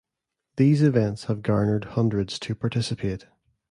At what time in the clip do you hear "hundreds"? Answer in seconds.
1.93-2.39